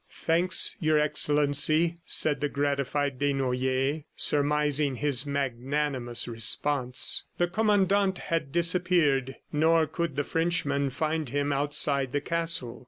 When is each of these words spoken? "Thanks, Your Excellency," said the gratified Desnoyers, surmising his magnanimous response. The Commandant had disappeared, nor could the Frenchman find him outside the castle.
"Thanks, 0.09 0.75
Your 0.79 0.97
Excellency," 0.97 1.97
said 2.07 2.41
the 2.41 2.49
gratified 2.49 3.19
Desnoyers, 3.19 4.01
surmising 4.15 4.95
his 4.95 5.27
magnanimous 5.27 6.27
response. 6.27 7.25
The 7.37 7.45
Commandant 7.47 8.17
had 8.17 8.51
disappeared, 8.51 9.35
nor 9.51 9.85
could 9.85 10.15
the 10.15 10.23
Frenchman 10.23 10.89
find 10.89 11.29
him 11.29 11.53
outside 11.53 12.13
the 12.13 12.21
castle. 12.21 12.79